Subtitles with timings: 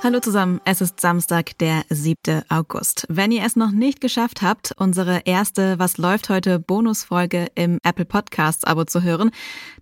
[0.00, 2.44] Hallo zusammen, es ist Samstag, der 7.
[2.48, 3.04] August.
[3.08, 8.04] Wenn ihr es noch nicht geschafft habt, unsere erste Was läuft heute Bonusfolge im Apple
[8.04, 9.32] Podcasts Abo zu hören,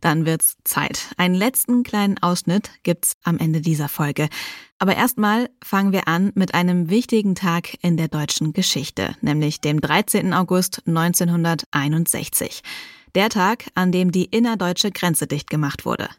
[0.00, 1.10] dann wird's Zeit.
[1.18, 4.30] Einen letzten kleinen Ausschnitt gibt's am Ende dieser Folge.
[4.79, 9.82] Aber erstmal fangen wir an mit einem wichtigen Tag in der deutschen Geschichte, nämlich dem
[9.82, 10.32] 13.
[10.32, 12.62] August 1961.
[13.16, 16.11] Der Tag, an dem die innerdeutsche Grenze dicht gemacht wurde.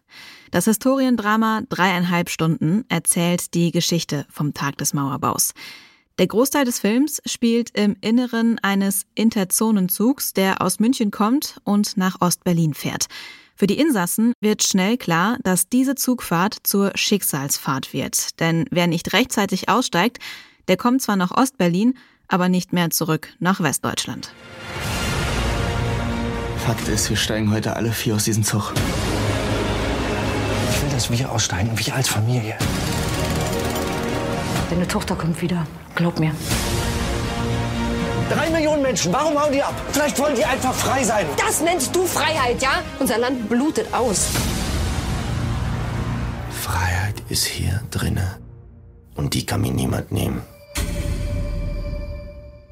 [0.49, 5.53] Das Historiendrama Dreieinhalb Stunden erzählt die Geschichte vom Tag des Mauerbaus.
[6.17, 12.19] Der Großteil des Films spielt im Inneren eines Interzonenzugs, der aus München kommt und nach
[12.19, 13.05] Ostberlin fährt.
[13.55, 18.39] Für die Insassen wird schnell klar, dass diese Zugfahrt zur Schicksalsfahrt wird.
[18.39, 20.17] Denn wer nicht rechtzeitig aussteigt,
[20.67, 21.93] der kommt zwar nach Ostberlin,
[22.27, 24.31] aber nicht mehr zurück nach Westdeutschland.
[26.67, 28.73] Fakt ist, wir steigen heute alle vier aus diesem Zug.
[30.69, 32.57] Ich will, dass wir aussteigen, wir als Familie.
[34.69, 35.65] Deine Tochter kommt wieder.
[35.95, 36.33] Glaub mir.
[38.29, 39.75] Drei Millionen Menschen, warum hauen die ab?
[39.93, 41.25] Vielleicht wollen die einfach frei sein.
[41.37, 42.81] Das nennst du Freiheit, ja?
[42.99, 44.27] Unser Land blutet aus.
[46.51, 48.39] Freiheit ist hier drinne.
[49.15, 50.41] Und die kann mir niemand nehmen.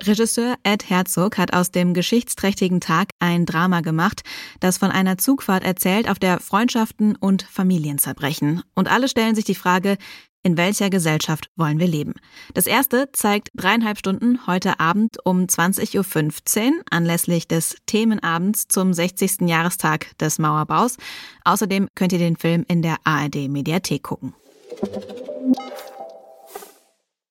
[0.07, 4.21] Regisseur Ed Herzog hat aus dem geschichtsträchtigen Tag ein Drama gemacht,
[4.59, 8.61] das von einer Zugfahrt erzählt, auf der Freundschaften und Familien zerbrechen.
[8.75, 9.97] Und alle stellen sich die Frage,
[10.43, 12.13] in welcher Gesellschaft wollen wir leben?
[12.53, 19.41] Das erste zeigt dreieinhalb Stunden heute Abend um 20.15 Uhr anlässlich des Themenabends zum 60.
[19.41, 20.97] Jahrestag des Mauerbaus.
[21.45, 24.35] Außerdem könnt ihr den Film in der ARD Mediathek gucken.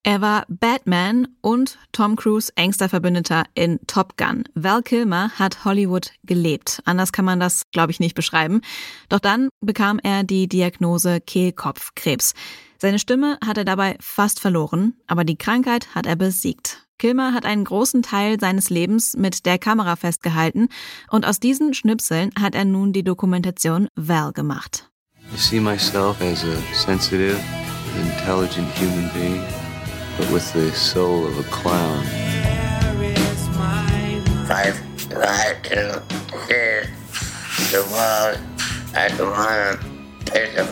[0.06, 4.44] Er war Batman und Tom Cruise engster Verbündeter in Top Gun.
[4.54, 6.82] Val Kilmer hat Hollywood gelebt.
[6.84, 8.60] Anders kann man das, glaube ich, nicht beschreiben.
[9.08, 12.34] Doch dann bekam er die Diagnose Kehlkopfkrebs.
[12.78, 16.86] Seine Stimme hat er dabei fast verloren, aber die Krankheit hat er besiegt.
[16.98, 20.68] Kilmer hat einen großen Teil seines Lebens mit der Kamera festgehalten
[21.08, 24.90] und aus diesen Schnipseln hat er nun die Dokumentation Val gemacht.
[25.32, 27.40] I see myself as a sensitive,
[27.98, 29.42] intelligent human being
[30.16, 32.04] but with the soul of a clown.
[34.46, 35.92] Five, five, two,
[36.46, 36.88] six,
[37.72, 38.38] the world,
[38.94, 40.64] at the one, take the.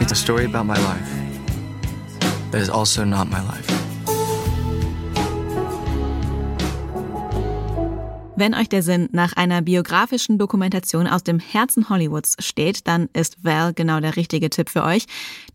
[0.00, 1.10] It's a story about my life,
[2.50, 3.79] that is also not my life.
[8.40, 13.44] Wenn euch der Sinn nach einer biografischen Dokumentation aus dem Herzen Hollywoods steht, dann ist
[13.44, 15.04] Val genau der richtige Tipp für euch.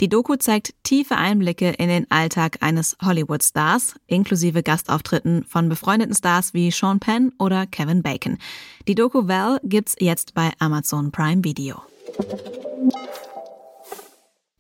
[0.02, 6.54] Die Doku zeigt tiefe Einblicke in den Alltag eines Hollywood-Stars, inklusive Gastauftritten von befreundeten Stars
[6.54, 8.38] wie Sean Penn oder Kevin Bacon.
[8.88, 11.82] Die Doku Val gibt's jetzt bei Amazon Prime Video.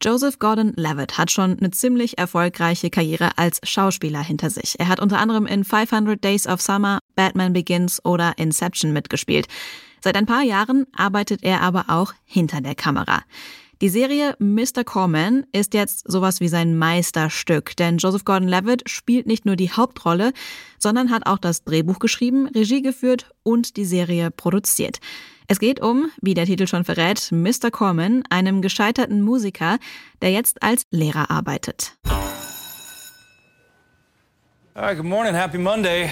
[0.05, 4.79] Joseph Gordon-Levitt hat schon eine ziemlich erfolgreiche Karriere als Schauspieler hinter sich.
[4.79, 9.47] Er hat unter anderem in 500 Days of Summer, Batman Begins oder Inception mitgespielt.
[10.03, 13.23] Seit ein paar Jahren arbeitet er aber auch hinter der Kamera.
[13.81, 14.83] Die Serie Mr.
[14.83, 20.33] Corman ist jetzt sowas wie sein Meisterstück, denn Joseph Gordon-Levitt spielt nicht nur die Hauptrolle,
[20.77, 24.99] sondern hat auch das Drehbuch geschrieben, Regie geführt und die Serie produziert.
[25.47, 27.69] Es geht um, wie der Titel schon verrät, Mr.
[27.69, 29.77] Corman, einem gescheiterten Musiker,
[30.21, 31.95] der jetzt als Lehrer arbeitet.
[34.73, 36.11] All right, good morning, happy Monday.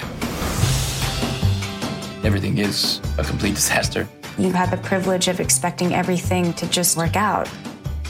[2.24, 4.08] Everything is a complete disaster.
[4.38, 7.50] You had the privilege of expecting everything to just work out.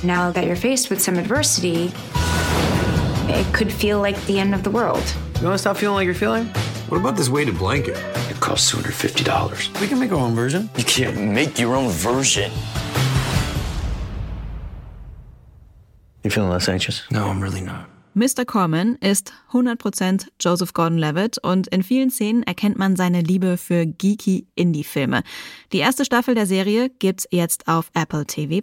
[0.04, 1.92] Now that you're faced with some adversity,
[3.30, 5.04] it could feel like the end of the world.
[5.40, 6.50] You want to stop feeling like you're feeling?
[6.94, 7.98] What about this weighted blanket?
[8.30, 9.82] It costs $250.
[9.82, 10.70] We can make our own version.
[10.78, 12.52] You can't make your own version.
[16.24, 17.02] You feeling less anxious?
[17.10, 17.88] No, I'm really not.
[18.16, 18.46] Mr.
[18.46, 24.46] Corman ist 100% Joseph Gordon-Levitt und in vielen Szenen erkennt man seine Liebe für geeky
[24.54, 25.24] Indie-Filme.
[25.72, 28.62] Die erste Staffel der Serie gibt's jetzt auf Apple TV+.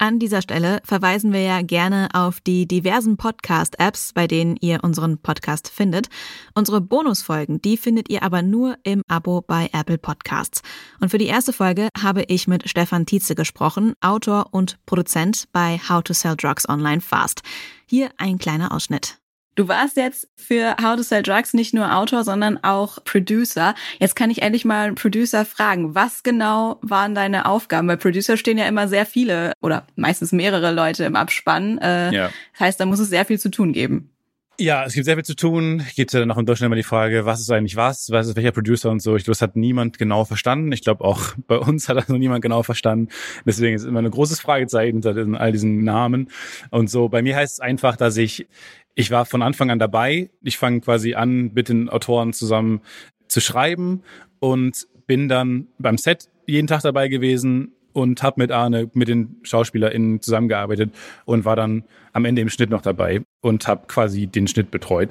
[0.00, 5.18] An dieser Stelle verweisen wir ja gerne auf die diversen Podcast-Apps, bei denen ihr unseren
[5.18, 6.08] Podcast findet.
[6.54, 10.62] Unsere Bonusfolgen, die findet ihr aber nur im Abo bei Apple Podcasts.
[11.00, 15.80] Und für die erste Folge habe ich mit Stefan Tietze gesprochen, Autor und Produzent bei
[15.88, 17.42] How to Sell Drugs Online Fast.
[17.84, 19.18] Hier ein kleiner Ausschnitt.
[19.58, 23.74] Du warst jetzt für How to Sell Drugs nicht nur Autor, sondern auch Producer.
[23.98, 27.88] Jetzt kann ich endlich mal einen Producer fragen, was genau waren deine Aufgaben?
[27.88, 31.78] Weil Producer stehen ja immer sehr viele oder meistens mehrere Leute im Abspann.
[31.78, 32.30] Äh, ja.
[32.52, 34.12] Das heißt, da muss es sehr viel zu tun geben.
[34.60, 35.84] Ja, es gibt sehr viel zu tun.
[35.94, 38.34] Gibt ja dann auch in Deutschland immer die Frage, was ist eigentlich was, was ist
[38.34, 39.14] welcher Producer und so.
[39.14, 40.72] Ich glaube, das hat niemand genau verstanden.
[40.72, 43.08] Ich glaube, auch bei uns hat das noch niemand genau verstanden.
[43.46, 46.30] Deswegen ist immer ein großes Fragezeichen hinter all diesen Namen.
[46.70, 48.48] Und so, bei mir heißt es einfach, dass ich
[48.96, 50.28] ich war von Anfang an dabei.
[50.42, 52.80] Ich fange quasi an, mit den Autoren zusammen
[53.28, 54.02] zu schreiben
[54.40, 59.40] und bin dann beim Set jeden Tag dabei gewesen und habe mit Arne, mit den
[59.42, 64.46] SchauspielerInnen zusammengearbeitet und war dann am Ende im Schnitt noch dabei und habe quasi den
[64.46, 65.10] Schnitt betreut.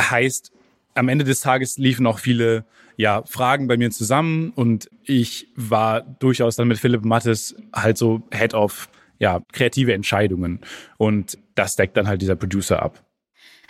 [0.00, 0.52] Heißt,
[0.94, 2.64] am Ende des Tages liefen auch viele
[2.96, 8.22] ja, Fragen bei mir zusammen und ich war durchaus dann mit Philipp Mattes halt so
[8.34, 8.88] Head of
[9.20, 10.60] ja, kreative Entscheidungen
[10.96, 13.04] und das deckt dann halt dieser Producer ab.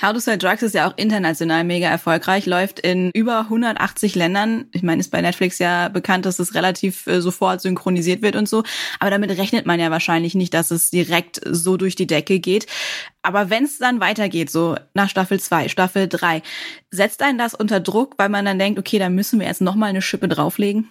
[0.01, 4.67] How to Sell Drugs ist ja auch international mega erfolgreich, läuft in über 180 Ländern.
[4.71, 8.49] Ich meine, ist bei Netflix ja bekannt, dass es relativ äh, sofort synchronisiert wird und
[8.49, 8.63] so.
[9.01, 12.67] Aber damit rechnet man ja wahrscheinlich nicht, dass es direkt so durch die Decke geht.
[13.23, 16.43] Aber wenn es dann weitergeht, so nach Staffel 2, Staffel 3,
[16.93, 19.91] setzt einen das unter Druck, weil man dann denkt, okay, da müssen wir jetzt nochmal
[19.91, 20.91] eine Schippe drauflegen?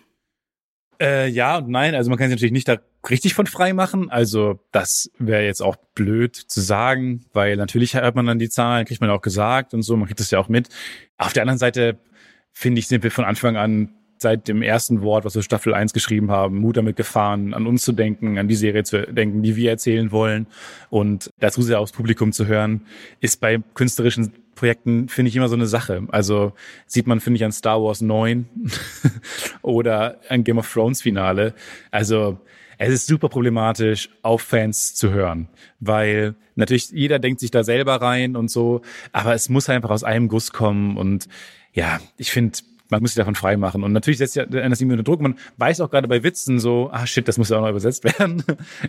[0.99, 1.95] Äh, ja und nein.
[1.95, 2.77] Also man kann sich natürlich nicht da
[3.09, 4.09] richtig von frei machen.
[4.09, 8.85] Also das wäre jetzt auch blöd zu sagen, weil natürlich hört man dann die Zahlen,
[8.85, 10.69] kriegt man auch gesagt und so, man kriegt das ja auch mit.
[11.17, 11.99] Auf der anderen Seite
[12.51, 15.94] finde ich, sind wir von Anfang an seit dem ersten Wort, was wir Staffel 1
[15.94, 19.55] geschrieben haben, Mut damit gefahren, an uns zu denken, an die Serie zu denken, die
[19.55, 20.47] wir erzählen wollen
[20.89, 22.81] und dazu sehr aufs Publikum zu hören,
[23.19, 26.06] ist bei künstlerischen Projekten, finde ich, immer so eine Sache.
[26.09, 26.51] Also
[26.86, 28.45] sieht man, finde ich, an Star Wars 9
[29.62, 31.54] oder an Game of Thrones Finale.
[31.92, 32.39] Also
[32.77, 35.48] es ist super problematisch, auf Fans zu hören,
[35.80, 38.81] weil natürlich jeder denkt sich da selber rein und so,
[39.12, 41.27] aber es muss einfach aus einem Guss kommen und
[41.74, 42.59] ja, ich finde,
[42.89, 43.84] man muss sich davon frei machen.
[43.84, 45.22] Und natürlich setzt ja das irgendwie unter Druck.
[45.22, 48.04] Man weiß auch gerade bei Witzen so, ah shit, das muss ja auch noch übersetzt
[48.19, 48.44] werden.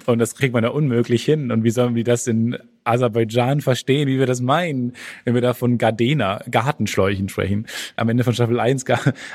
[0.07, 1.51] Und das kriegt man ja unmöglich hin.
[1.51, 5.55] Und wie sollen wir das in Aserbaidschan verstehen, wie wir das meinen, wenn wir da
[5.55, 7.67] von Gardena, Gartenschläuchen sprechen,
[7.97, 8.85] am Ende von Staffel 1.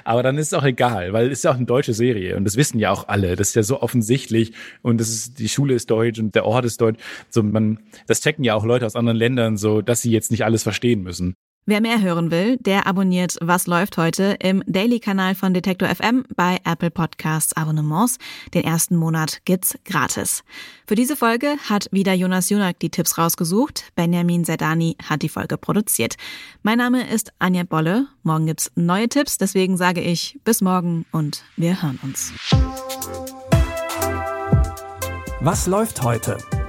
[0.04, 2.36] Aber dann ist es auch egal, weil es ist ja auch eine deutsche Serie.
[2.36, 3.36] Und das wissen ja auch alle.
[3.36, 4.54] Das ist ja so offensichtlich.
[4.82, 7.00] Und das ist, die Schule ist deutsch und der Ort ist deutsch.
[7.30, 10.46] So, man, das checken ja auch Leute aus anderen Ländern so, dass sie jetzt nicht
[10.46, 11.36] alles verstehen müssen.
[11.66, 16.60] Wer mehr hören will, der abonniert Was läuft heute im Daily-Kanal von Detektor FM bei
[16.66, 18.18] Apple Podcasts Abonnements.
[18.54, 20.44] Den ersten Monat gibt's gratis.
[20.86, 23.94] Für diese Folge hat wieder Jonas Junak die Tipps rausgesucht.
[23.96, 26.16] Benjamin Zerdani hat die Folge produziert.
[26.64, 28.08] Mein Name ist Anja Bolle.
[28.24, 32.34] Morgen gibt's neue Tipps, deswegen sage ich bis morgen und wir hören uns.
[35.40, 36.38] Was läuft heute?